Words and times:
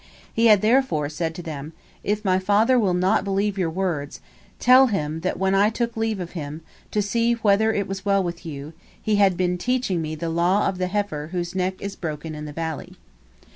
He 0.33 0.47
had 0.47 0.61
therefore 0.61 1.09
said 1.09 1.35
to 1.35 1.43
them, 1.43 1.73
"If 2.03 2.25
my 2.25 2.39
father 2.39 2.79
will 2.79 2.95
not 2.95 3.23
believe 3.23 3.55
your 3.59 3.69
words, 3.69 4.19
tell 4.57 4.87
him 4.87 5.19
that 5.19 5.37
when 5.37 5.53
I 5.53 5.69
took 5.69 5.95
leave 5.95 6.19
of 6.19 6.31
him, 6.31 6.61
to 6.89 7.03
see 7.03 7.33
whether 7.33 7.71
it 7.71 7.87
was 7.87 8.03
well 8.03 8.23
with 8.23 8.43
you, 8.43 8.73
he 8.99 9.17
had 9.17 9.37
been 9.37 9.59
teaching 9.59 10.01
me 10.01 10.15
the 10.15 10.29
law 10.29 10.67
of 10.67 10.79
the 10.79 10.87
heifer 10.87 11.29
whose 11.31 11.53
neck 11.53 11.75
is 11.83 11.95
broken 11.95 12.33
in 12.33 12.45
the 12.45 12.51
valley." 12.53 12.95